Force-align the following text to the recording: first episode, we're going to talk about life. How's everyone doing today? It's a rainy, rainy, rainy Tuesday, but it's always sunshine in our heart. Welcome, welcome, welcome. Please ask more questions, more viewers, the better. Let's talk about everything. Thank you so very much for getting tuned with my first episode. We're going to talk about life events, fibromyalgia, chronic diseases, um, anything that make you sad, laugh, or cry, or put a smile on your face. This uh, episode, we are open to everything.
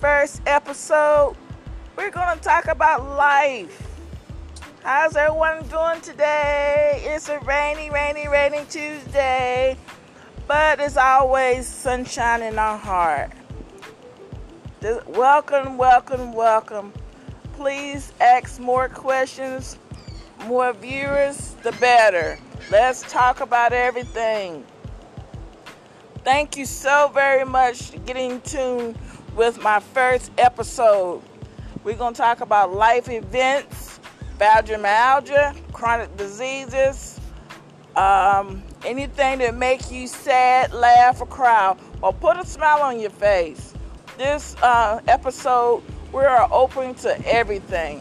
first 0.00 0.40
episode, 0.46 1.36
we're 1.96 2.10
going 2.10 2.38
to 2.38 2.42
talk 2.42 2.66
about 2.68 3.04
life. 3.16 3.88
How's 4.84 5.16
everyone 5.16 5.66
doing 5.68 6.00
today? 6.00 7.02
It's 7.04 7.28
a 7.28 7.40
rainy, 7.40 7.90
rainy, 7.90 8.28
rainy 8.28 8.64
Tuesday, 8.70 9.76
but 10.46 10.78
it's 10.80 10.96
always 10.96 11.66
sunshine 11.66 12.42
in 12.42 12.58
our 12.58 12.78
heart. 12.78 13.32
Welcome, 15.06 15.76
welcome, 15.76 16.32
welcome. 16.32 16.92
Please 17.54 18.12
ask 18.20 18.60
more 18.60 18.88
questions, 18.88 19.76
more 20.46 20.72
viewers, 20.72 21.56
the 21.62 21.72
better. 21.72 22.38
Let's 22.70 23.02
talk 23.10 23.40
about 23.40 23.72
everything. 23.72 24.64
Thank 26.24 26.56
you 26.56 26.66
so 26.66 27.10
very 27.12 27.44
much 27.44 27.90
for 27.90 27.98
getting 27.98 28.40
tuned 28.42 28.96
with 29.34 29.60
my 29.60 29.80
first 29.80 30.30
episode. 30.38 31.20
We're 31.82 31.96
going 31.96 32.14
to 32.14 32.18
talk 32.18 32.40
about 32.40 32.72
life 32.72 33.08
events, 33.08 33.98
fibromyalgia, 34.38 35.56
chronic 35.72 36.16
diseases, 36.16 37.18
um, 37.96 38.62
anything 38.84 39.40
that 39.40 39.56
make 39.56 39.90
you 39.90 40.06
sad, 40.06 40.72
laugh, 40.72 41.20
or 41.20 41.26
cry, 41.26 41.76
or 42.02 42.12
put 42.12 42.36
a 42.36 42.46
smile 42.46 42.82
on 42.82 43.00
your 43.00 43.10
face. 43.10 43.74
This 44.16 44.54
uh, 44.62 45.00
episode, 45.08 45.82
we 46.12 46.22
are 46.22 46.48
open 46.52 46.94
to 46.96 47.20
everything. 47.26 48.00